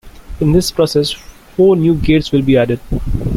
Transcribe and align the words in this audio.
In 0.39 0.51
this 0.51 0.71
process 0.71 1.11
four 1.11 1.75
new 1.75 1.93
gates 1.93 2.31
will 2.31 2.41
be 2.41 2.57
added. 2.57 2.79